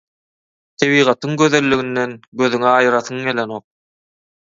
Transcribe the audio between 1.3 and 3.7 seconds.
gözelliginden gözüňi aýyrasyň gelenok.